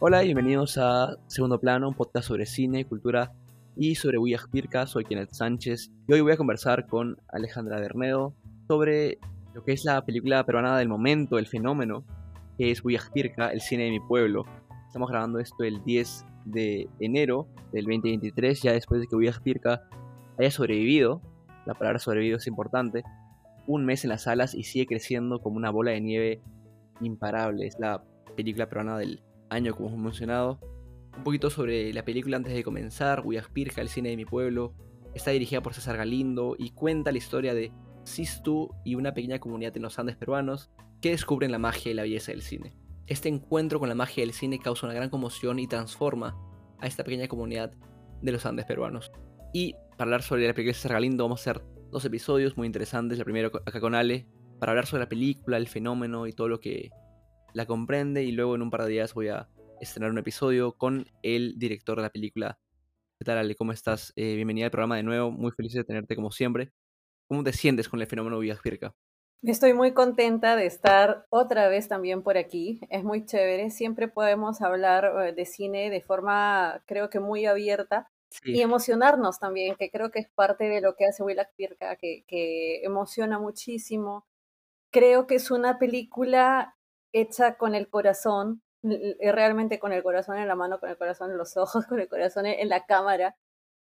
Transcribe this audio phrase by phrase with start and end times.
[0.00, 3.32] Hola y bienvenidos a Segundo Plano, un podcast sobre cine, cultura
[3.74, 4.16] y sobre
[4.48, 4.86] Pirca.
[4.86, 8.32] Soy Kenneth Sánchez y hoy voy a conversar con Alejandra Bernedo
[8.68, 9.18] sobre
[9.54, 12.04] lo que es la película peruana del momento, el fenómeno,
[12.56, 12.80] que es
[13.12, 14.44] Pirca, el cine de mi pueblo.
[14.86, 19.82] Estamos grabando esto el 10 de enero del 2023, ya después de que Pirca
[20.38, 21.22] haya sobrevivido,
[21.66, 23.02] la palabra sobrevivido es importante,
[23.66, 26.40] un mes en las salas y sigue creciendo como una bola de nieve
[27.00, 27.66] imparable.
[27.66, 28.04] Es la
[28.36, 29.20] película peruana del
[29.50, 30.60] año, como hemos mencionado.
[31.16, 34.74] Un poquito sobre la película antes de comenzar, Pirca, el cine de mi pueblo.
[35.14, 37.72] Está dirigida por César Galindo y cuenta la historia de
[38.04, 42.02] Sistu y una pequeña comunidad en los Andes peruanos que descubren la magia y la
[42.02, 42.74] belleza del cine.
[43.06, 46.36] Este encuentro con la magia del cine causa una gran conmoción y transforma
[46.78, 47.72] a esta pequeña comunidad
[48.22, 49.10] de los Andes peruanos.
[49.52, 52.66] Y para hablar sobre la película de César Galindo vamos a hacer dos episodios muy
[52.66, 53.18] interesantes.
[53.18, 54.26] El primero acá con Ale,
[54.58, 56.90] para hablar sobre la película, el fenómeno y todo lo que
[57.52, 59.48] la comprende y luego en un par de días voy a
[59.80, 62.58] estrenar un episodio con el director de la película.
[63.18, 63.54] ¿Qué tal, Ale?
[63.54, 64.12] ¿Cómo estás?
[64.16, 65.30] Eh, bienvenida al programa de nuevo.
[65.30, 66.72] Muy feliz de tenerte como siempre.
[67.28, 68.94] ¿Cómo te sientes con el fenómeno Villaspirca?
[69.42, 72.80] Estoy muy contenta de estar otra vez también por aquí.
[72.90, 73.70] Es muy chévere.
[73.70, 78.10] Siempre podemos hablar eh, de cine de forma, creo que muy abierta.
[78.44, 82.24] Y emocionarnos también, que creo que es parte de lo que hace Willac Pirca, que,
[82.28, 84.26] que emociona muchísimo.
[84.90, 86.77] Creo que es una película
[87.12, 91.38] hecha con el corazón, realmente con el corazón en la mano, con el corazón en
[91.38, 93.36] los ojos, con el corazón en la cámara,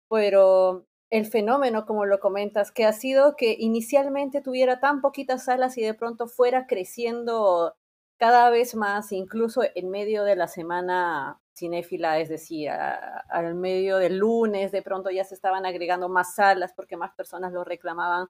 [0.09, 5.77] pero el fenómeno, como lo comentas, que ha sido que inicialmente tuviera tan poquitas salas
[5.77, 7.75] y de pronto fuera creciendo
[8.19, 14.17] cada vez más, incluso en medio de la semana cinéfila, es decir, al medio del
[14.17, 18.27] lunes, de pronto ya se estaban agregando más salas porque más personas lo reclamaban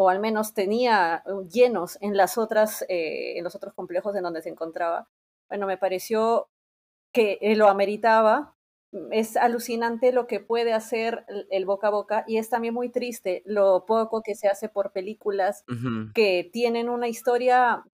[0.00, 4.22] o al menos tenía uh, llenos en las otras, eh, en los otros complejos en
[4.22, 5.08] donde se encontraba.
[5.48, 6.48] Bueno, me pareció
[7.12, 8.54] que lo ameritaba.
[9.10, 13.42] Es alucinante lo que puede hacer el boca a boca y es también muy triste
[13.44, 15.64] lo poco que se hace por películas
[16.14, 17.84] que tienen una historia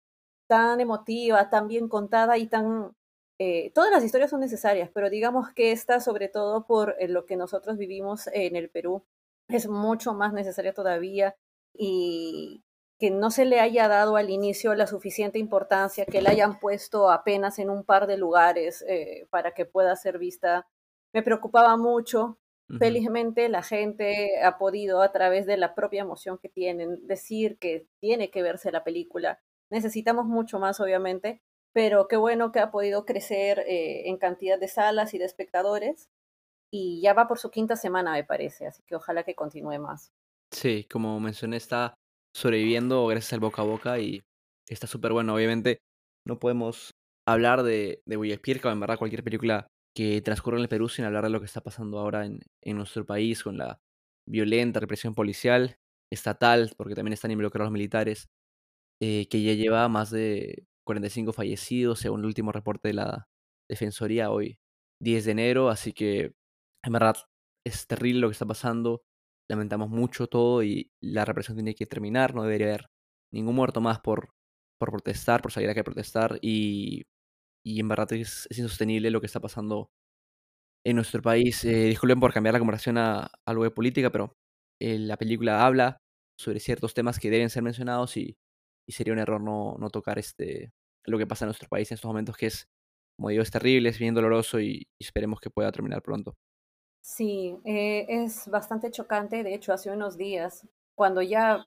[0.47, 2.95] tan emotiva, tan bien contada y tan...
[3.41, 7.25] Eh, todas las historias son necesarias, pero digamos que esta, sobre todo por eh, lo
[7.25, 9.05] que nosotros vivimos en el Perú,
[9.49, 11.35] es mucho más necesaria todavía
[11.75, 12.65] y
[12.99, 17.11] que no se le haya dado al inicio la suficiente importancia, que la hayan puesto
[17.11, 20.69] apenas en un par de lugares eh, para que pueda ser vista,
[21.13, 22.39] me preocupaba mucho.
[22.79, 27.87] Felizmente la gente ha podido, a través de la propia emoción que tienen, decir que
[28.01, 29.39] tiene que verse la película.
[29.71, 31.43] Necesitamos mucho más, obviamente,
[31.75, 36.09] pero qué bueno que ha podido crecer eh, en cantidad de salas y de espectadores.
[36.71, 40.13] Y ya va por su quinta semana, me parece, así que ojalá que continúe más.
[40.55, 41.95] Sí, como mencioné, está
[42.35, 44.23] sobreviviendo gracias al boca a boca y
[44.69, 45.35] está súper bueno.
[45.35, 45.79] Obviamente
[46.27, 46.91] no podemos
[47.27, 49.67] hablar de, de o en verdad cualquier película
[49.97, 52.77] que transcurra en el Perú sin hablar de lo que está pasando ahora en, en
[52.77, 53.79] nuestro país con la
[54.29, 55.77] violenta represión policial,
[56.13, 58.29] estatal, porque también están involucrados los militares,
[59.01, 63.27] eh, que ya lleva más de 45 fallecidos según el último reporte de la
[63.69, 64.59] Defensoría hoy,
[65.01, 66.33] 10 de enero, así que
[66.85, 67.17] en verdad
[67.67, 69.03] es terrible lo que está pasando
[69.49, 72.87] lamentamos mucho todo y la represión tiene que terminar, no debería haber
[73.33, 74.31] ningún muerto más por,
[74.79, 77.05] por protestar, por salir a que protestar y,
[77.65, 79.91] y en verdad es, insostenible lo que está pasando
[80.85, 81.65] en nuestro país.
[81.65, 84.33] Eh, disculpen por cambiar la conversación a, algo de política, pero
[84.81, 85.99] eh, la película habla
[86.39, 88.37] sobre ciertos temas que deben ser mencionados y,
[88.89, 90.73] y sería un error no, no, tocar este,
[91.07, 92.69] lo que pasa en nuestro país en estos momentos, que es,
[93.17, 96.37] como digo, es terrible, es bien doloroso y esperemos que pueda terminar pronto.
[97.07, 99.43] Sí, eh, es bastante chocante.
[99.43, 101.67] De hecho, hace unos días, cuando ya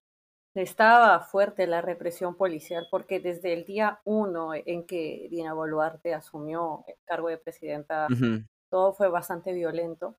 [0.56, 6.84] estaba fuerte la represión policial, porque desde el día uno en que Dina Boluarte asumió
[6.88, 8.08] el cargo de presidenta,
[8.72, 10.18] todo fue bastante violento.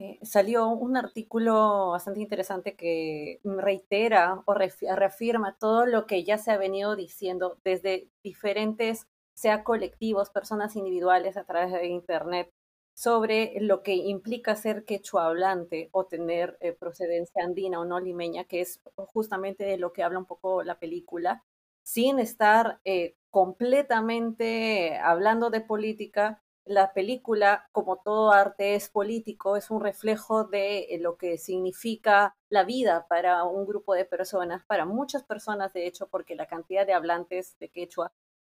[0.00, 6.52] Eh, salió un artículo bastante interesante que reitera o reafirma todo lo que ya se
[6.52, 12.52] ha venido diciendo desde diferentes, sea colectivos, personas individuales a través de Internet,
[12.98, 18.42] sobre lo que implica ser quechua hablante o tener eh, procedencia andina o no limeña,
[18.42, 21.44] que es justamente de lo que habla un poco la película,
[21.84, 26.42] sin estar eh, completamente hablando de política.
[26.64, 32.34] La película, como todo arte es político, es un reflejo de eh, lo que significa
[32.48, 36.84] la vida para un grupo de personas, para muchas personas de hecho, porque la cantidad
[36.84, 38.12] de hablantes de quechua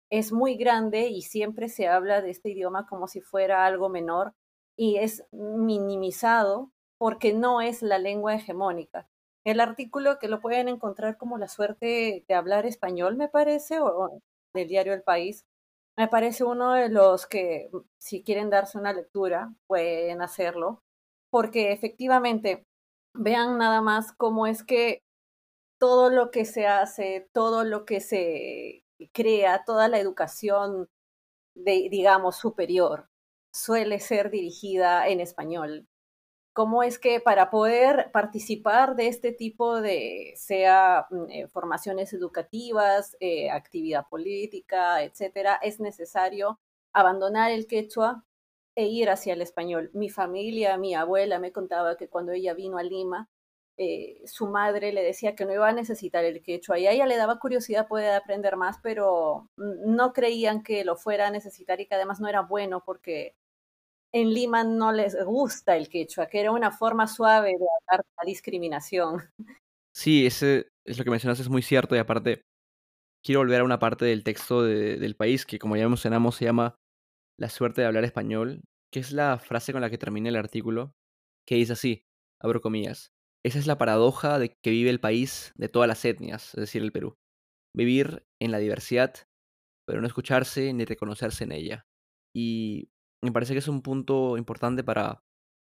[0.09, 4.33] es muy grande y siempre se habla de este idioma como si fuera algo menor
[4.77, 9.07] y es minimizado porque no es la lengua hegemónica.
[9.45, 14.19] El artículo que lo pueden encontrar como la suerte de hablar español, me parece, o,
[14.53, 15.45] del diario El País,
[15.97, 17.69] Me parece uno de los que,
[17.99, 20.83] si quieren darse una lectura, pueden hacerlo,
[21.31, 22.65] porque efectivamente
[23.13, 25.03] vean nada más cómo es que
[25.79, 30.89] todo lo que se hace, todo lo que se crea, toda la educación,
[31.55, 33.09] de, digamos, superior,
[33.51, 35.87] suele ser dirigida en español.
[36.53, 43.17] ¿Cómo es que para poder participar de este tipo de, sea mm, eh, formaciones educativas,
[43.19, 46.59] eh, actividad política, etcétera, es necesario
[46.93, 48.25] abandonar el quechua
[48.75, 49.91] e ir hacia el español?
[49.93, 53.29] Mi familia, mi abuela me contaba que cuando ella vino a Lima,
[53.77, 57.05] eh, su madre le decía que no iba a necesitar el quechua y a ella
[57.05, 61.85] le daba curiosidad poder aprender más, pero no creían que lo fuera a necesitar y
[61.85, 63.35] que además no era bueno porque
[64.13, 68.25] en Lima no les gusta el quechua, que era una forma suave de hablar la
[68.25, 69.23] discriminación.
[69.93, 72.41] Sí, ese es lo que mencionas, es muy cierto y aparte
[73.23, 76.75] quiero volver a una parte del texto del país que como ya mencionamos se llama
[77.39, 78.61] La suerte de hablar español,
[78.91, 80.91] que es la frase con la que termina el artículo,
[81.45, 82.03] que dice así,
[82.41, 83.14] abro comillas,
[83.45, 86.81] esa es la paradoja de que vive el país de todas las etnias, es decir,
[86.81, 87.15] el Perú.
[87.75, 89.13] Vivir en la diversidad,
[89.87, 91.85] pero no escucharse ni reconocerse en ella.
[92.35, 92.89] Y
[93.23, 95.21] me parece que es un punto importante para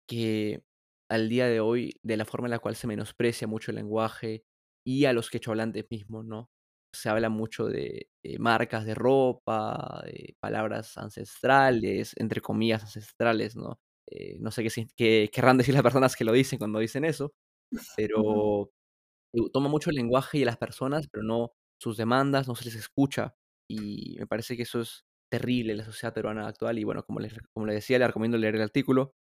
[0.06, 0.62] que
[1.10, 4.44] al día de hoy, de la forma en la cual se menosprecia mucho el lenguaje
[4.86, 6.50] y a los quechohablantes mismos, ¿no?
[6.94, 13.80] Se habla mucho de, marcas de ropa, de palabras ancestrales, entre comillas ancestrales, ¿no?
[14.10, 17.32] Eh, no sé qué, qué querrán decir las personas que lo dicen cuando dicen eso,
[17.96, 18.70] pero
[19.52, 23.34] toma mucho el lenguaje y las personas, pero no sus demandas, no se les escucha.
[23.69, 26.78] Y me parece que eso es terrible en la sociedad peruana actual.
[26.78, 29.14] Y bueno, como les, como les decía, le recomiendo leer el artículo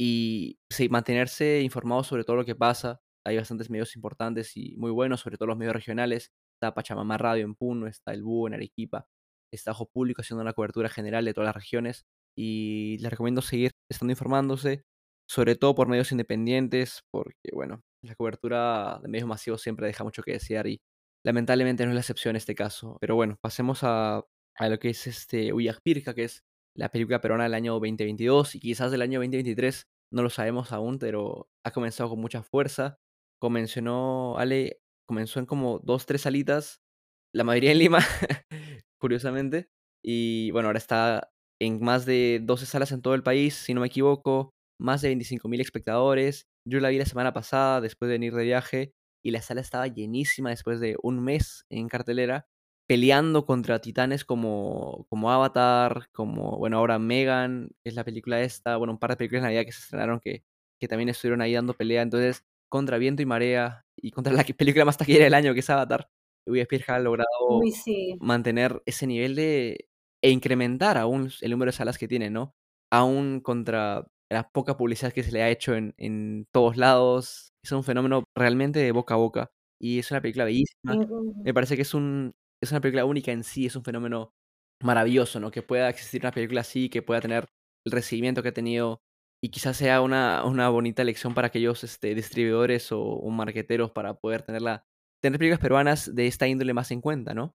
[0.00, 3.00] y sí, mantenerse informado sobre todo lo que pasa.
[3.26, 6.30] Hay bastantes medios importantes y muy buenos, sobre todo los medios regionales.
[6.56, 9.06] Está Pachamama Radio en Puno, está El Búho en Arequipa,
[9.52, 12.06] está Ojo Público haciendo una cobertura general de todas las regiones.
[12.38, 14.84] Y les recomiendo seguir estando informándose,
[15.28, 20.22] sobre todo por medios independientes, porque bueno, la cobertura de medios masivos siempre deja mucho
[20.22, 20.80] que desear y
[21.24, 22.96] lamentablemente no es la excepción en este caso.
[23.00, 24.24] Pero bueno, pasemos a,
[24.56, 26.42] a lo que es este Pirca, que es
[26.76, 30.98] la película peruana del año 2022 y quizás del año 2023, no lo sabemos aún,
[30.98, 32.98] pero ha comenzado con mucha fuerza.
[33.40, 36.80] Comenzó, Ale, comenzó en como dos, tres salitas,
[37.34, 37.98] la mayoría en Lima,
[39.00, 39.68] curiosamente.
[40.04, 41.30] Y bueno, ahora está
[41.60, 45.10] en más de 12 salas en todo el país, si no me equivoco más de
[45.10, 46.46] 25.000 espectadores.
[46.66, 48.92] Yo la vi la semana pasada después de venir de viaje
[49.24, 52.46] y la sala estaba llenísima después de un mes en cartelera,
[52.88, 58.76] peleando contra titanes como, como Avatar, como, bueno, ahora Megan, que es la película esta,
[58.76, 60.44] bueno, un par de películas de Navidad que se estrenaron que,
[60.80, 62.02] que también estuvieron ahí dando pelea.
[62.02, 65.70] Entonces, contra viento y marea y contra la película más taquillera del año que es
[65.70, 66.08] Avatar,
[66.46, 67.28] Will ha logrado
[68.20, 69.88] mantener ese nivel de
[70.22, 72.54] e incrementar aún el número de salas que tiene, ¿no?
[72.90, 77.52] Aún contra la poca publicidad que se le ha hecho en, en todos lados.
[77.64, 79.50] Es un fenómeno realmente de boca a boca.
[79.80, 80.96] Y es una película bellísima.
[81.44, 82.32] Me parece que es, un,
[82.62, 84.32] es una película única en sí, es un fenómeno
[84.82, 85.50] maravilloso, ¿no?
[85.50, 87.46] Que pueda existir una película así, que pueda tener
[87.84, 89.00] el recibimiento que ha tenido
[89.42, 94.14] y quizás sea una, una bonita lección para aquellos este, distribuidores o, o marqueteros para
[94.14, 94.84] poder tenerla,
[95.22, 97.54] tener películas peruanas de esta índole más en cuenta, ¿no?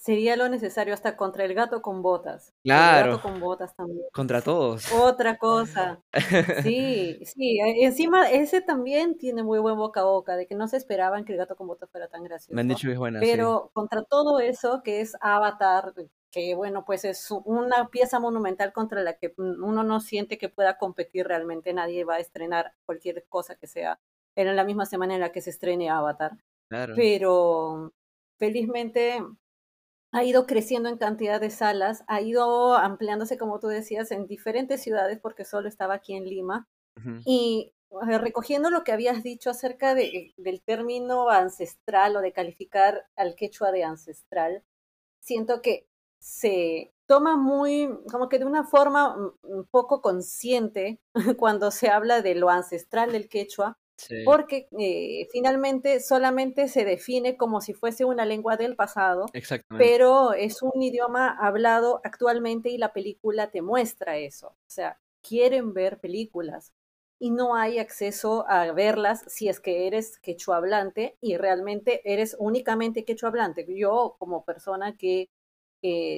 [0.00, 2.54] Sería lo necesario hasta contra el gato con botas.
[2.64, 3.10] Claro.
[3.10, 4.06] El gato con botas también.
[4.12, 4.90] Contra todos.
[4.92, 6.00] Otra cosa.
[6.62, 7.60] Sí, sí.
[7.60, 11.24] E, encima, ese también tiene muy buen boca a boca, de que no se esperaban
[11.24, 12.54] que el gato con botas fuera tan gracioso.
[12.54, 13.20] Me han dicho que es buena.
[13.20, 15.92] Pero contra todo eso, que es Avatar,
[16.30, 20.78] que bueno, pues es una pieza monumental contra la que uno no siente que pueda
[20.78, 21.74] competir realmente.
[21.74, 24.00] Nadie va a estrenar cualquier cosa que sea
[24.34, 26.32] en la misma semana en la que se estrene Avatar.
[26.68, 26.94] Claro.
[26.96, 27.92] Pero
[28.38, 29.22] felizmente
[30.12, 34.82] ha ido creciendo en cantidad de salas, ha ido ampliándose, como tú decías, en diferentes
[34.82, 36.68] ciudades, porque solo estaba aquí en Lima.
[37.24, 37.72] Y
[38.18, 43.72] recogiendo lo que habías dicho acerca de, del término ancestral o de calificar al quechua
[43.72, 44.62] de ancestral,
[45.20, 45.88] siento que
[46.18, 51.00] se toma muy, como que de una forma un poco consciente
[51.38, 53.79] cuando se habla de lo ancestral del quechua,
[54.24, 59.26] porque eh, finalmente solamente se define como si fuese una lengua del pasado,
[59.76, 64.48] pero es un idioma hablado actualmente y la película te muestra eso.
[64.48, 66.72] O sea, quieren ver películas
[67.18, 72.34] y no hay acceso a verlas si es que eres quechua hablante y realmente eres
[72.38, 73.66] únicamente quechua hablante.
[73.68, 75.28] Yo como persona que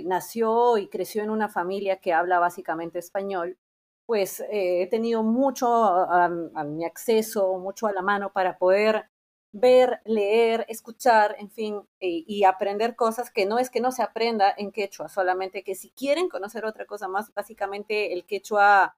[0.04, 3.58] nació y creció en una familia que habla básicamente español,
[4.06, 6.28] pues eh, he tenido mucho a,
[6.64, 9.08] mi acceso, mucho a la mano para poder
[9.52, 14.54] ver, leer, escuchar, en fin, y aprender cosas que no es que no se aprenda
[14.56, 18.96] en quechua, solamente que si quieren conocer otra cosa más, básicamente el quechua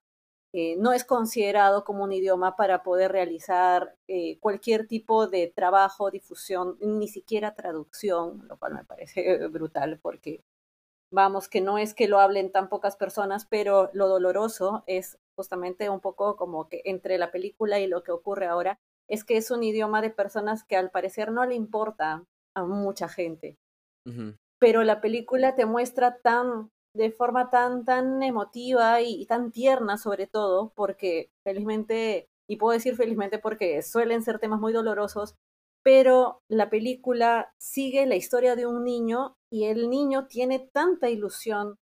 [0.56, 6.12] eh, no es considerado como un idioma para poder realizar eh, cualquier tipo de trabajo,
[6.12, 10.44] difusión, ni siquiera traducción, lo cual me parece brutal porque
[11.14, 15.88] vamos, que no es que lo hablen tan pocas personas, pero lo doloroso es justamente
[15.88, 18.78] un poco como que entre la película y lo que ocurre ahora,
[19.09, 22.25] es que es un idioma de personas que al parecer no le importa
[22.56, 23.56] a mucha gente.
[24.59, 30.26] Pero la película te muestra tan, de forma tan, tan emotiva y, tan tierna sobre
[30.26, 35.37] todo, porque felizmente, y puedo decir felizmente porque suelen ser temas muy dolorosos,
[35.84, 41.78] pero la película sigue la historia de un niño y el niño tiene tanta ilusión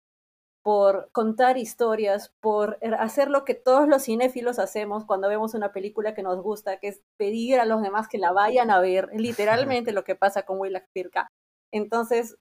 [0.62, 6.14] por contar historias, por hacer lo que todos los cinéfilos hacemos cuando vemos una película
[6.14, 9.92] que nos gusta, que es pedir a los demás que la vayan a ver, literalmente
[9.92, 11.28] lo que pasa con Willa Pirka.
[11.72, 12.36] Entonces,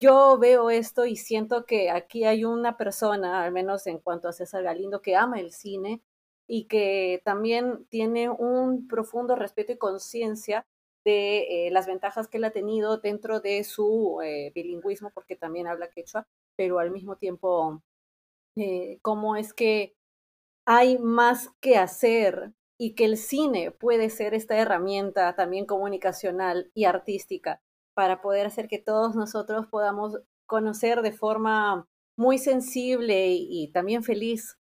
[0.00, 4.32] yo veo esto y siento que aquí hay una persona, al menos en cuanto a
[4.32, 6.02] César Galindo, que ama el cine
[6.48, 10.66] y que también tiene un profundo respeto y conciencia
[11.08, 15.66] de eh, las ventajas que él ha tenido dentro de su eh, bilingüismo, porque también
[15.66, 17.82] habla quechua, pero al mismo tiempo,
[18.56, 19.94] eh, cómo es que
[20.66, 26.84] hay más que hacer y que el cine puede ser esta herramienta también comunicacional y
[26.84, 27.62] artística
[27.94, 31.88] para poder hacer que todos nosotros podamos conocer de forma
[32.18, 34.58] muy sensible y, también feliz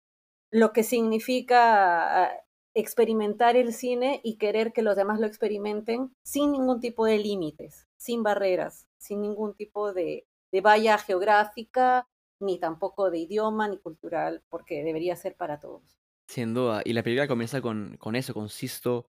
[0.53, 2.46] lo que significa ah,
[2.77, 7.89] experimentar el cine y querer que los demás lo experimenten sin ningún tipo de límites,
[7.97, 12.07] sin barreras, sin ningún tipo de, de valla geográfica,
[12.39, 15.99] ni tampoco de idioma, ni cultural, porque debería ser para todos.
[16.29, 19.07] Sin duda, y la película comienza con, con eso, con Sisto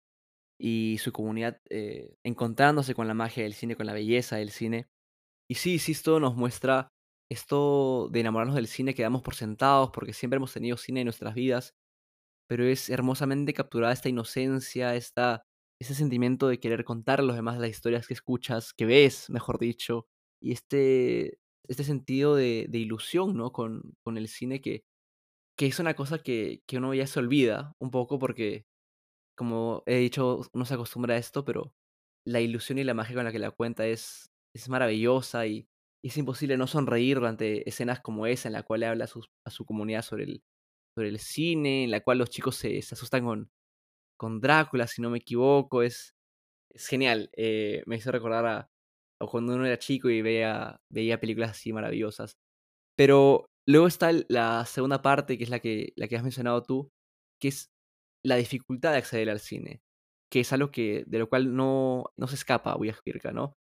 [0.60, 4.88] y su comunidad eh, encontrándose con la magia del cine, con la belleza del cine.
[5.50, 6.90] Y sí, Sisto nos muestra
[7.32, 11.06] esto de enamorarnos del cine que damos por sentados, porque siempre hemos tenido cine en
[11.06, 11.74] nuestras vidas,
[12.48, 15.44] pero es hermosamente capturada esta inocencia, esta,
[15.80, 19.60] ese sentimiento de querer contar a los demás las historias que escuchas, que ves, mejor
[19.60, 20.08] dicho,
[20.42, 23.52] y este, este sentido de, de ilusión, ¿no?
[23.52, 24.84] Con, con el cine que,
[25.58, 28.66] que es una cosa que, que uno ya se olvida un poco porque,
[29.38, 31.74] como he dicho, uno se acostumbra a esto, pero
[32.26, 35.68] la ilusión y la magia con la que la cuenta es, es maravillosa y,
[36.04, 39.50] es imposible no sonreír durante escenas como esa en la cual habla a su, a
[39.50, 40.44] su comunidad sobre el,
[40.96, 43.52] sobre el cine, en la cual los chicos se, asustan con,
[44.18, 46.16] con Drácula, si no me equivoco, es,
[46.72, 47.30] es genial.
[47.38, 48.70] Eh, me hizo recordar a,
[49.22, 52.38] o cuando uno era chico y veía, veía películas así maravillosas.
[52.98, 56.92] Pero luego está la segunda parte, que es la que, la que has mencionado tú,
[57.40, 57.70] que es
[58.24, 59.82] la dificultad de acceder al cine,
[60.32, 63.56] que es algo que, de lo cual no, no se escapa Pirka, ¿no?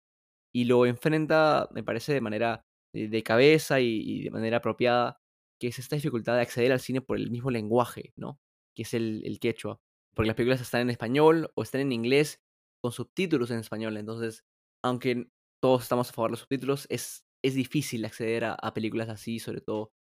[0.55, 2.63] Y lo enfrenta, me parece, de manera
[2.95, 5.19] de, cabeza y, de manera apropiada,
[5.65, 8.39] que es esta dificultad de acceder al cine por el mismo lenguaje, ¿no?
[8.77, 9.81] Que es el, el quechua.
[10.15, 12.43] Porque las películas están en español o están en inglés
[12.83, 13.97] con subtítulos en español.
[13.97, 14.45] Entonces,
[14.85, 15.31] aunque
[15.63, 19.63] todos estamos a favor de los subtítulos, es, es difícil acceder a, películas así, sobre
[19.63, 19.91] todo.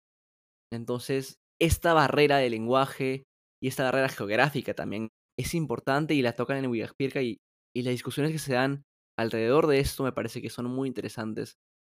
[0.71, 3.25] Entonces, esta barrera de lenguaje
[3.63, 7.39] y esta barrera geográfica también es importante y la tocan en Wikipedia y,
[7.75, 8.83] y las discusiones que se dan
[9.19, 11.55] alrededor de esto me parece que son muy interesantes,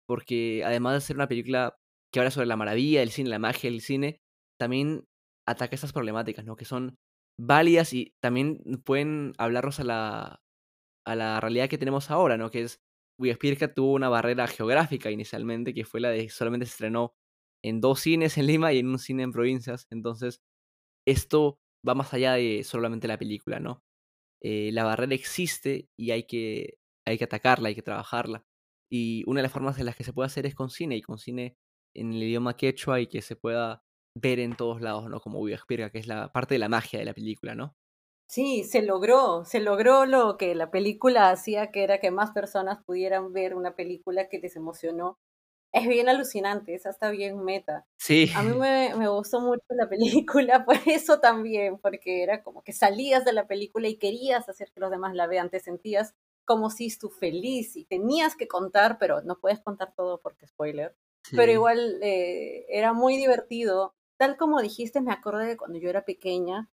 [0.09, 1.77] porque además de ser una película
[2.13, 4.21] que habla sobre la maravilla del cine, la magia del cine,
[4.59, 5.05] también
[5.47, 6.57] ataca estas problemáticas, ¿no?
[6.57, 6.97] Que son
[7.41, 10.41] válidas y también pueden hablarnos a la,
[11.07, 12.51] a la realidad que tenemos ahora, ¿no?
[12.51, 12.81] Que es
[13.21, 17.15] Wikipedia tuvo una barrera geográfica inicialmente, que fue la de solamente se estrenó
[17.65, 19.87] en dos cines en Lima y en un cine en provincias.
[19.91, 20.41] Entonces,
[21.07, 23.83] esto va más allá de solamente la película, ¿no?
[24.43, 28.45] Eh, la barrera existe y hay que, hay que atacarla, hay que trabajarla.
[28.91, 31.03] Y una de las formas en las que se puede hacer es con cine, y
[31.03, 31.57] con cine
[32.01, 33.83] en el idioma quechua y que se pueda
[34.15, 35.21] ver en todos lados, ¿no?
[35.21, 37.77] Como Wikipedia, que es la parte de la magia de la película, ¿no?
[38.31, 42.79] Sí, se logró, se logró lo que la película hacía, que era que más personas
[42.85, 45.19] pudieran ver una película que les emocionó.
[45.73, 47.87] Es bien alucinante, es hasta bien meta.
[47.99, 48.31] Sí.
[48.35, 52.73] A mí me, me gustó mucho la película por eso también, porque era como que
[52.73, 56.15] salías de la película y querías hacer que los demás la vean, te sentías
[56.45, 60.97] como si tú feliz y tenías que contar, pero no puedes contar todo porque spoiler.
[61.35, 63.95] Pero igual eh, era muy divertido.
[64.17, 66.69] Tal como dijiste, me acordé de cuando yo era pequeña,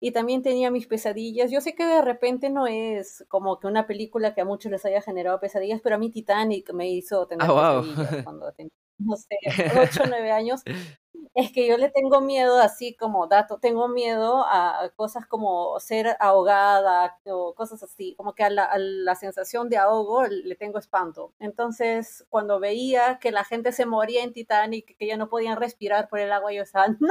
[0.00, 1.50] y también tenía mis pesadillas.
[1.50, 4.84] Yo sé que de repente no es como que una película que a muchos les
[4.86, 9.16] haya generado pesadillas, pero a mí Titanic me hizo tener ah, pesadillas cuando tenía, no
[9.16, 9.36] sé,
[9.78, 10.62] 8 o 9 años.
[11.34, 16.16] Es que yo le tengo miedo, así como dato, tengo miedo a cosas como ser
[16.18, 21.32] ahogada o cosas así, como que a la, sensación de ahogo le tengo espanto.
[21.38, 26.08] Entonces, cuando veía que la gente se moría en Titanic, que ya no podían respirar
[26.08, 27.08] por el agua, yo estaba, ¡no!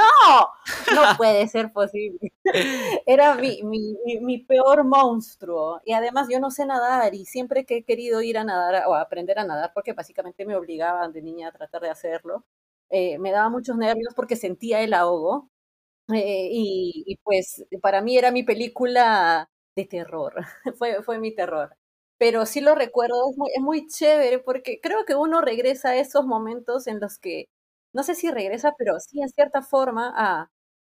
[0.96, 2.34] No puede ser posible.
[3.06, 5.82] Era mi, mi, mi peor monstruo.
[5.86, 8.96] Y además yo no sé nadar y siempre que he querido ir a nadar o
[8.96, 12.44] a aprender a nadar, porque básicamente me obligaban de niña a tratar de hacerlo,
[12.90, 15.50] eh, me daba muchos nervios porque sentía el ahogo.
[16.14, 20.34] Eh, y, pues para mí era mi película de terror,
[20.78, 21.76] fue, fue mi terror.
[22.18, 25.98] Pero sí lo recuerdo, es muy, es muy chévere porque creo que uno regresa a
[25.98, 27.46] esos momentos en los que,
[27.94, 30.50] no sé si regresa, pero sí en cierta forma a,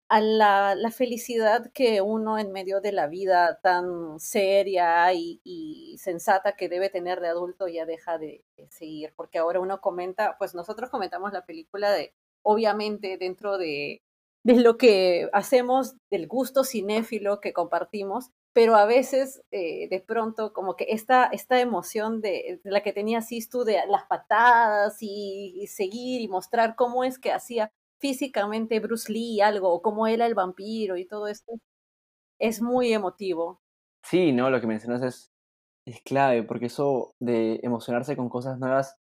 [0.08, 6.56] a la, la, felicidad que uno en medio de la vida tan seria y, sensata
[6.56, 10.90] que debe tener de adulto ya deja de, seguir, porque ahora uno comenta, pues nosotros
[10.90, 14.02] comentamos la película de, obviamente dentro de,
[14.44, 20.52] de lo que hacemos, del gusto cinéfilo que compartimos, pero a veces eh, de pronto
[20.52, 26.20] como que esta, esta emoción de, la que tenía Sistu de las patadas y seguir
[26.20, 27.73] y mostrar cómo es que hacía
[28.04, 31.54] físicamente Bruce Lee algo, o cómo era el vampiro y todo esto,
[32.38, 33.62] es muy emotivo.
[34.04, 35.32] Sí, no, lo que mencionas es,
[35.87, 38.99] es clave, porque eso de emocionarse con cosas nuevas,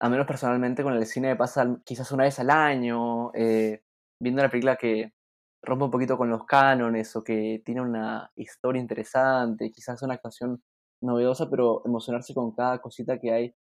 [0.00, 3.82] a menos personalmente con el cine me pasa quizás una vez al año, eh,
[4.20, 5.12] viendo una película que
[5.60, 10.62] rompe un poquito con los cánones o que tiene una historia interesante, quizás una actuación
[11.02, 13.54] novedosa, pero emocionarse con cada cosita que hay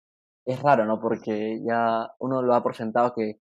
[0.45, 0.99] es raro, ¿no?
[1.01, 3.41] Porque ya uno lo ha por sentado que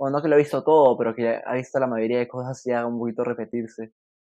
[0.00, 2.62] bueno, no que lo ha visto todo, pero que ha visto la mayoría de cosas
[2.64, 3.92] ya un poquito repetirse.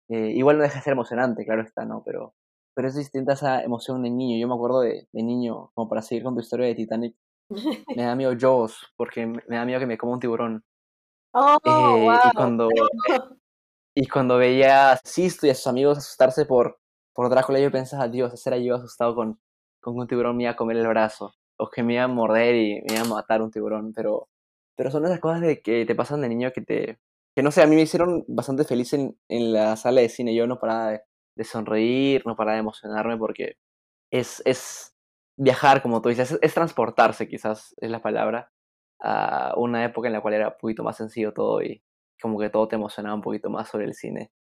[0.10, 2.02] Eh, igual no deja de ser emocionante, claro está, ¿no?
[2.04, 2.34] Pero,
[2.74, 4.40] pero es distinta esa emoción de niño.
[4.40, 7.16] Yo me acuerdo de, de niño, como para seguir con tu historia de Titanic,
[7.96, 10.64] me da miedo Jaws, porque me da miedo que me coma un tiburón.
[11.34, 12.68] Oh, eh, y, cuando,
[13.96, 16.80] y cuando veía a Sisto y a sus amigos asustarse por,
[17.14, 19.40] por Drácula, yo pensaba, Dios, ese era yo asustado con,
[19.80, 22.56] con un tiburón me iba a comer el brazo, o que me iba a morder
[22.56, 24.28] y me iba a matar un tiburón, pero
[24.76, 27.00] pero son esas cosas de que te pasan de niño que te...
[27.36, 30.36] Que no sé, a mí me hicieron bastante feliz en, en la sala de cine.
[30.36, 30.92] Yo no paraba
[31.36, 33.56] de, sonreír, no paraba de emocionarme porque
[34.12, 34.96] es, es
[35.38, 38.52] viajar, como tú dices, es, transportarse quizás es la palabra,
[39.00, 41.84] a una época en la cual era un poquito más sencillo todo y
[42.22, 44.32] como que todo te emocionaba un poquito más sobre el cine.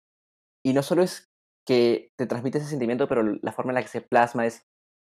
[0.65, 1.33] Y no solo es
[1.67, 4.69] que te transmite ese sentimiento, pero la forma en la que se plasma es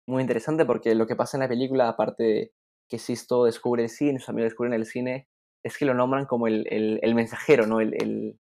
[0.07, 2.53] muy interesante porque lo que pasa en la película, aparte de
[2.89, 5.27] que Sisto descubre el cine, sus amigos descubren el cine,
[5.63, 7.81] es que lo nombran como el, el, mensajero, ¿no?
[7.81, 8.39] El, el,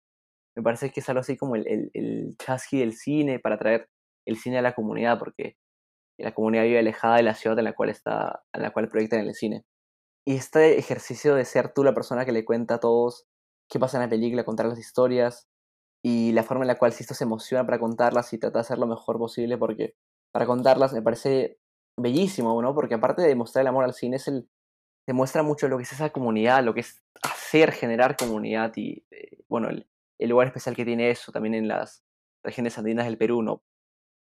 [0.55, 3.89] me parece que es algo así como el, el, el chasqui del cine para traer
[4.27, 5.57] el cine a la comunidad, porque
[6.19, 9.21] la comunidad vive alejada de la ciudad en la cual está, en la cual proyectan
[9.21, 9.65] el cine.
[10.27, 13.25] Y este ejercicio de ser tú la persona que le cuenta a todos
[13.69, 15.47] qué pasa en la película, contar las historias,
[16.03, 18.77] y la forma en la cual Sisto se emociona para contarlas y trata de hacer
[18.77, 19.95] lo mejor posible, porque
[20.31, 21.57] para contarlas me parece
[21.97, 22.73] bellísimo, ¿no?
[22.73, 24.47] Porque aparte de mostrar el amor al cine, es el,
[25.07, 29.43] demuestra mucho lo que es esa comunidad, lo que es hacer, generar comunidad y, eh,
[29.47, 29.87] bueno, el,
[30.29, 32.03] lugar especial que tiene eso también en las
[32.43, 33.61] regiones andinas del Perú, ¿no?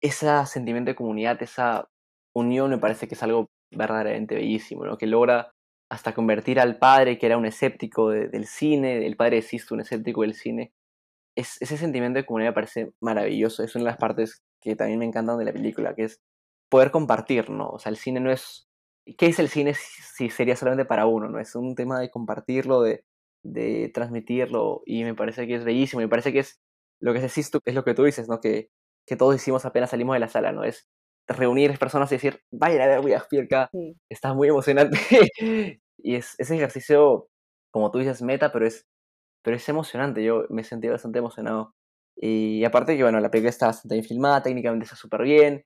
[0.01, 1.89] Ese sentimiento de comunidad, esa
[2.35, 4.97] unión me parece que es algo verdaderamente bellísimo, ¿no?
[4.97, 5.53] Que logra
[5.89, 10.21] hasta convertir al padre, que era un escéptico del cine, el padre de un escéptico
[10.21, 10.73] del cine.
[11.35, 14.99] Es, ese sentimiento de comunidad me parece maravilloso, es una de las partes que también
[14.99, 16.21] me encantan de la película, que es
[16.73, 17.69] poder compartir, ¿no?
[17.69, 18.67] O sea, el cine no es...
[19.19, 21.39] ¿Qué es el cine si sería solamente para uno, no?
[21.39, 23.05] Es un tema de compartirlo, de,
[23.43, 26.59] de transmitirlo, y me parece que es bellísimo, me parece que es
[26.99, 28.39] lo que es esto, es lo que tú dices, ¿no?
[28.39, 28.71] Que,
[29.05, 30.63] que todos hicimos apenas salimos de la sala, ¿no?
[30.63, 30.87] Es
[31.27, 33.23] reunir personas y decir, vayan a ver voy a
[33.71, 33.95] sí.
[34.09, 34.97] está muy emocionante.
[35.99, 37.27] y es ese ejercicio,
[37.69, 38.87] como tú dices, meta, pero es,
[39.43, 41.75] pero es emocionante, yo me sentí bastante emocionado.
[42.15, 45.65] Y aparte que, bueno, la película está bastante bien filmada, técnicamente está súper bien,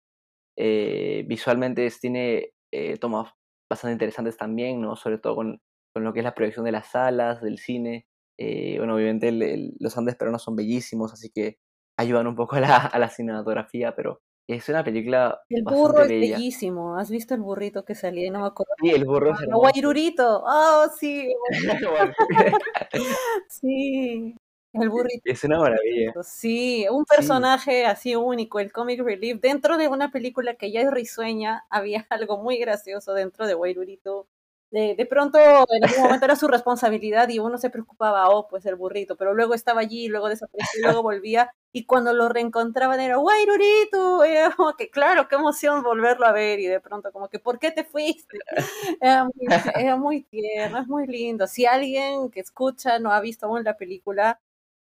[0.58, 3.32] eh, visualmente tiene eh, tomas
[3.70, 4.96] bastante interesantes también, ¿no?
[4.96, 5.62] Sobre todo con,
[5.94, 8.08] con, lo que es la proyección de las salas, del cine.
[8.40, 9.32] Eh, bueno, obviamente
[9.80, 11.58] los Andes peruanos son bellísimos, así que
[11.98, 15.42] ayudan un poco a la, a la cinematografía, pero es una película.
[15.50, 16.98] El burro es bellísimo.
[16.98, 18.32] ¿Has visto el burrito que salía?
[18.32, 18.74] No me acuerdo.
[18.82, 20.44] Sí, el burro es Guairurito.
[20.46, 21.34] Oh, sí.
[23.50, 24.36] sí.
[24.74, 25.22] El burrito.
[25.26, 26.14] Es una maravilla.
[26.24, 29.40] Sí, un personaje así único, el comic relief.
[29.42, 34.28] Dentro de una película que ya es risueña, había algo muy gracioso dentro de Wairurito.
[34.72, 38.66] de, de, pronto en algún momento era su responsabilidad y uno se preocupaba, oh, pues
[38.66, 43.18] el burrito, pero luego estaba allí, luego desapareció, luego volvía y cuando lo reencontraban era,
[43.18, 47.40] guayrurito, era como que, claro, qué emoción volverlo a ver y de pronto como que,
[47.40, 48.38] ¿por qué te fuiste?
[49.02, 49.34] Era muy,
[49.76, 51.46] era muy tierno, es muy lindo.
[51.48, 54.40] Si alguien que escucha no ha visto aún la película,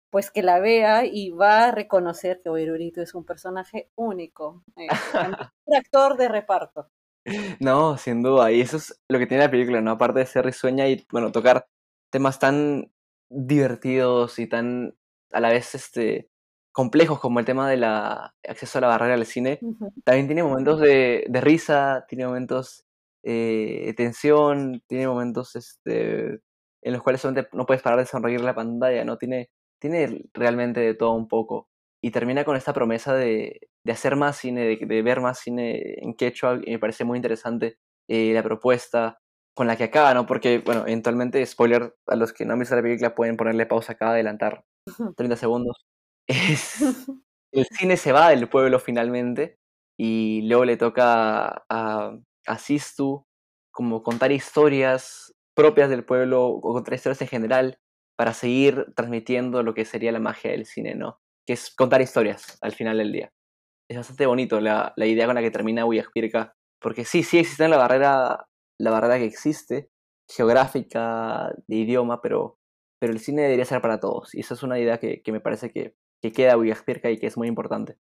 [0.09, 4.87] pues que la vea y va a reconocer que Guayrurito es un personaje único, eh,
[5.65, 6.89] un actor de reparto.
[7.59, 8.51] No, sin duda.
[8.51, 9.91] Y eso es lo que tiene la película, ¿no?
[9.91, 11.67] Aparte de ser risueña y, bueno, tocar
[12.09, 12.91] temas tan
[13.29, 14.95] divertidos y tan
[15.31, 16.29] a la vez este
[16.71, 19.59] complejos como el tema del acceso a la barrera del cine,
[20.03, 22.85] también tiene momentos de, de risa, tiene momentos
[23.23, 26.39] eh, de tensión, tiene momentos este,
[26.83, 29.17] en los cuales solamente no puedes parar de sonreír la pantalla, ¿no?
[29.17, 31.69] Tiene, tiene realmente de todo un poco.
[32.01, 36.13] Y termina con esta promesa de, de hacer más cine, de, ver más cine en
[36.13, 39.19] quechua, y me parece muy interesante eh, la propuesta
[39.55, 40.25] con la que acaba, ¿no?
[40.27, 43.93] Porque, bueno, eventualmente, spoiler, a los que no han visto la película pueden ponerle pausa
[43.93, 44.63] acá, adelantar
[45.15, 45.85] 30 segundos.
[46.29, 46.81] Es,
[47.53, 49.57] el cine se va del pueblo finalmente
[49.97, 53.25] y luego le toca a, a Sistu
[53.71, 57.79] como contar historias propias del pueblo o contar historias en general
[58.17, 61.19] para seguir transmitiendo lo que sería la magia del cine, ¿no?
[61.45, 63.31] Que es contar historias al final del día
[63.89, 67.67] es bastante bonito la, la idea con la que termina Huyaspirca, porque sí, sí existe
[67.67, 68.45] la barrera,
[68.79, 69.89] la barrera que existe,
[70.29, 72.57] geográfica, de idioma, pero,
[72.99, 75.39] pero el cine debería ser para todos, y esa es una idea que, que me
[75.39, 77.97] parece que, que queda Huyaspirca y que es muy importante.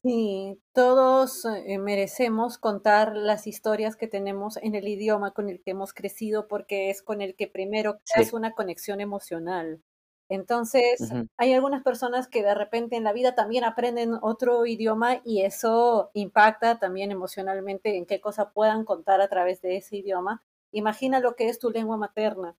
[0.00, 5.72] Sí, todos eh, merecemos contar las historias que tenemos en el idioma con el que
[5.72, 9.82] hemos crecido porque es con el que primero creas una conexión emocional.
[10.30, 10.98] Entonces,
[11.36, 16.10] hay algunas personas que de repente en la vida también aprenden otro idioma y eso
[16.14, 20.42] impacta también emocionalmente en qué cosa puedan contar a través de ese idioma.
[20.70, 22.56] Imagina lo que es tu lengua materna.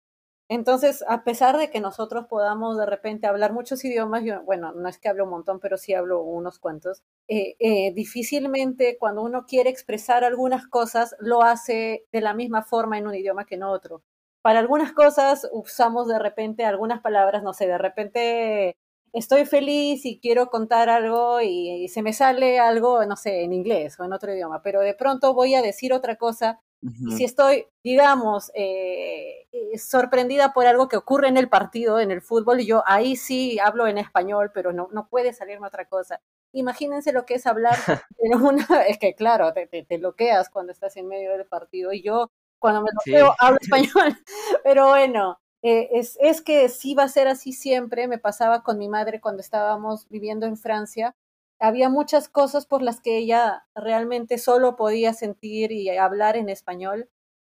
[0.48, 4.88] Entonces, a pesar de que nosotros podamos de repente hablar muchos idiomas, yo, bueno, no
[4.88, 9.46] es que hablo un montón, pero sí hablo unos cuantos, eh, eh, difícilmente cuando uno
[9.46, 13.62] quiere expresar algunas cosas lo hace de la misma forma en un idioma que en
[13.62, 14.02] otro
[14.42, 18.76] para algunas cosas usamos de repente algunas palabras, no sé, de repente
[19.12, 23.98] estoy feliz y quiero contar algo y, se me sale algo, no sé, en inglés
[24.00, 26.60] o en otro idioma, pero de pronto voy a decir otra cosa.
[26.82, 32.10] Y si estoy, digamos, eh, eh, sorprendida por algo que ocurre en el partido, en
[32.10, 35.86] el fútbol, y yo ahí sí hablo en español, pero no, no puede salirme otra
[35.86, 36.20] cosa.
[36.52, 37.76] Imagínense lo que es hablar
[38.18, 41.92] en una, es que claro, te, te, te bloqueas cuando estás en medio del partido
[41.92, 44.16] y yo cuando me lo veo hablo español,
[44.64, 48.78] pero bueno, eh, es, es, que sí va a ser así siempre, me pasaba con
[48.78, 51.14] mi madre cuando estábamos viviendo en Francia,
[51.62, 57.08] había muchas cosas por las que ella realmente solo podía sentir y hablar en español.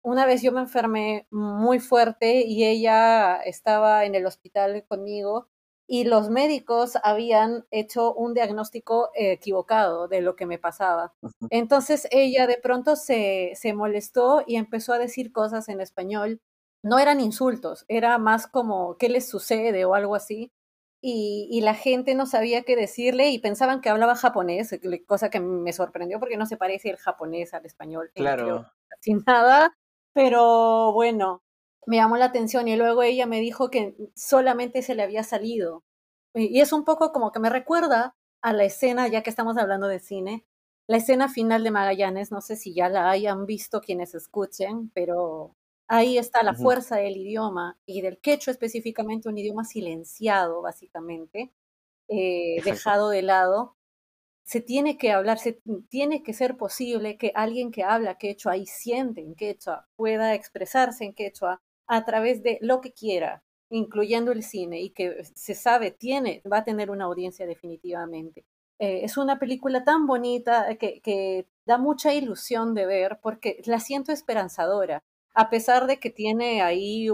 [0.03, 5.47] Una vez yo me enfermé muy fuerte y ella estaba en el hospital conmigo
[5.87, 11.13] y los médicos habían hecho un diagnóstico equivocado de lo que me pasaba.
[11.49, 16.41] Entonces ella de pronto se, se molestó y empezó a decir cosas en español.
[16.83, 20.51] No eran insultos, era más como qué les sucede o algo así.
[21.05, 25.41] Y, y, la gente no sabía qué decirle y pensaban que hablaba japonés, cosa que
[25.41, 28.09] me sorprendió porque no se parece el japonés al español.
[28.15, 28.71] Claro.
[29.01, 29.75] Sin nada,
[30.13, 31.43] pero bueno,
[31.85, 35.83] me llamó la atención y luego ella me dijo que solamente se le había salido.
[36.33, 39.87] Y es un poco como que me recuerda a la escena, ya que estamos hablando
[39.87, 40.45] de cine,
[40.87, 45.55] la escena final de Magallanes, no sé si ya la hayan visto quienes escuchen, pero
[45.93, 51.53] ahí está la fuerza del idioma y del quechua específicamente, un idioma silenciado básicamente,
[52.07, 53.77] eh, dejado de lado.
[54.43, 58.65] Se tiene que hablar, se tiene que ser posible que alguien que habla quechua y
[58.65, 64.43] siente en quechua pueda expresarse en quechua a través de lo que quiera, incluyendo el
[64.43, 68.45] cine, y que se sabe, tiene, va a tener una audiencia definitivamente.
[68.79, 73.79] Eh, es una película tan bonita que, que da mucha ilusión de ver porque la
[73.79, 75.03] siento esperanzadora,
[75.33, 77.09] a pesar de que tiene ahí,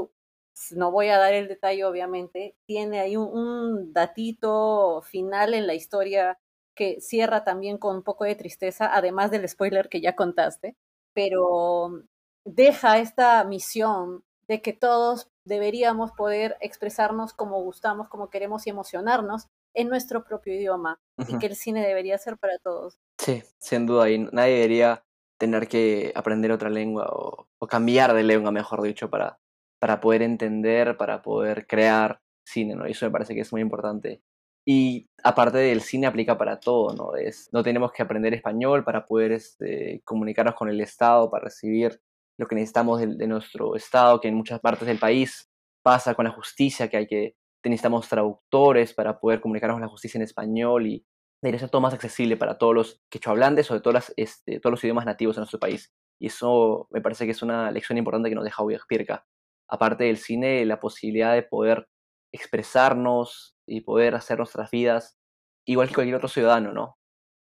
[0.76, 5.74] no voy a dar el detalle obviamente, tiene ahí un, un datito final en la
[5.74, 6.40] historia
[6.76, 10.78] que cierra también con un poco de tristeza, además del spoiler que ya contaste,
[11.14, 12.04] pero
[12.46, 19.48] deja esta misión de que todos deberíamos poder expresarnos como gustamos, como queremos y emocionarnos
[19.74, 22.98] en nuestro propio idioma y que el cine debería ser para todos.
[23.18, 25.04] Sí, sin duda, y nadie debería
[25.40, 29.40] tener que aprender otra lengua o, cambiar de lengua, mejor dicho, para,
[29.80, 32.86] para poder entender, para poder crear cine, ¿no?
[32.86, 34.22] Eso me parece que es muy importante.
[34.66, 37.16] Y aparte del cine aplica para todo, ¿no?
[37.16, 42.00] Es, no tenemos que aprender español para poder este, comunicarnos con el Estado, para recibir
[42.38, 45.50] lo que necesitamos de, nuestro Estado, que en muchas partes del país
[45.84, 50.18] pasa con la justicia, que hay que necesitamos traductores para poder comunicarnos con la justicia
[50.18, 51.06] en español y
[51.42, 54.84] debería ser todo más accesible para todos los quechohablantes o de todas este, todos los
[54.84, 55.94] idiomas nativos en nuestro país.
[56.20, 59.26] Y eso me parece que es una lección importante que nos deja Pirca.
[59.70, 61.88] Aparte del cine, la posibilidad de poder
[62.34, 65.18] expresarnos y poder hacer nuestras vidas
[65.66, 66.98] igual que cualquier otro ciudadano, ¿no?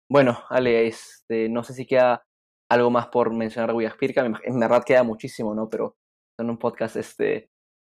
[0.10, 2.24] Bueno, Ale, este, no sé si queda
[2.70, 4.26] algo más por mencionar de Pirca.
[4.44, 5.70] En verdad queda muchísimo, ¿no?
[5.70, 5.98] Pero
[6.38, 7.50] son un podcast, este,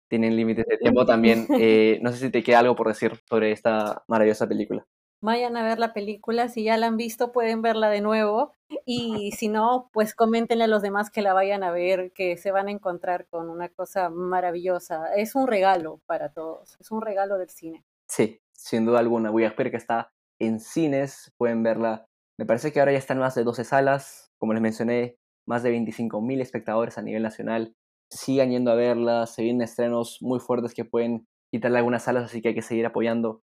[0.09, 1.47] tienen límites de tiempo también.
[1.61, 4.87] Eh, no sé si te queda algo por decir sobre esta maravillosa película
[5.21, 8.53] vayan a ver la película, si ya la han visto pueden verla de nuevo
[8.85, 12.51] y si no, pues coméntenle a los demás que la vayan a ver, que se
[12.51, 15.15] van a encontrar con una cosa maravillosa.
[15.15, 17.85] Es un regalo para todos, es un regalo del cine.
[18.09, 19.31] Sí, sin duda alguna.
[19.31, 22.07] Voy a esperar que está en cines, pueden verla.
[22.39, 25.71] Me parece que ahora ya están más de 12 salas, como les mencioné, más de
[25.71, 27.75] 25 mil espectadores a nivel nacional.
[28.11, 32.41] Sigan yendo a verla, se vienen estrenos muy fuertes que pueden quitarle algunas salas, así
[32.41, 33.43] que hay que seguir apoyando.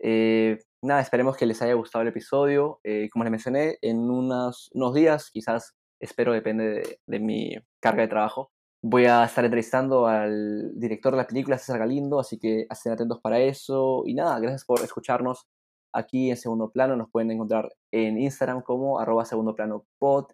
[0.00, 2.80] Eh, nada, esperemos que les haya gustado el episodio.
[2.84, 8.08] Eh, como les mencioné, en unos, unos días, quizás, espero, depende de, mi carga de
[8.08, 12.92] trabajo, voy a estar entrevistando al director de la película, César Galindo, así que estén
[12.92, 14.04] atentos para eso.
[14.06, 15.46] Y nada, gracias por escucharnos
[15.92, 16.96] aquí en Segundo Plano.
[16.96, 19.86] Nos pueden encontrar en Instagram como arroba segundo plano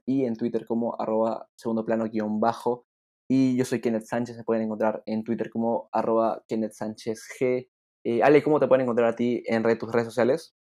[0.06, 2.86] y en Twitter como arroba segundo plano guion bajo.
[3.28, 7.68] Y yo soy Kenneth Sánchez, se pueden encontrar en Twitter como arroba Kenneth Sánchez G.
[8.04, 10.54] Eh, Ale, ¿cómo te pueden encontrar a ti en tus redes sociales?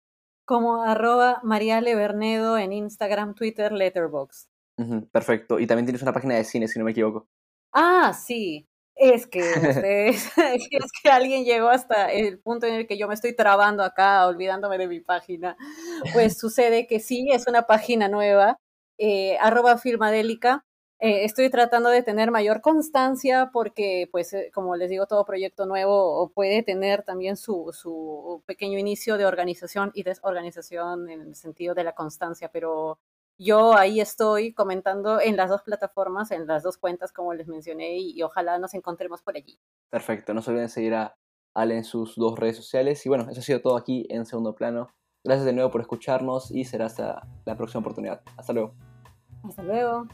[0.46, 4.50] Como arroba Mariale Bernedo en Instagram, Twitter, Letterboxd.
[5.12, 5.60] perfecto.
[5.60, 7.28] Y también tienes una página de cine, si no me equivoco.
[7.74, 8.68] Ah, sí.
[8.96, 9.40] Es que
[10.10, 14.28] es que alguien llegó hasta el punto en el que yo me estoy trabando acá,
[14.28, 15.58] olvidándome de mi página.
[16.14, 18.60] Pues sucede que sí, es una página nueva,
[18.98, 20.66] eh, arroba filmadélica,
[21.06, 25.66] eh, estoy tratando de tener mayor constancia porque, pues, eh, como les digo, todo proyecto
[25.66, 31.76] nuevo puede tener también su, su pequeño inicio de organización y desorganización en el sentido
[31.76, 33.00] de la constancia, pero
[33.38, 37.98] yo ahí estoy comentando en las dos plataformas, en las dos cuentas, como les mencioné,
[37.98, 39.60] y, ojalá nos encontremos por allí.
[39.90, 41.18] Perfecto, no se olviden seguir a
[41.54, 43.06] Ale en sus dos redes sociales.
[43.06, 44.88] Y bueno, eso ha sido todo aquí en segundo plano.
[45.22, 48.22] Gracias de nuevo por escucharnos y será hasta la próxima oportunidad.
[48.38, 48.74] Hasta luego.
[49.44, 50.08] Hasta luego.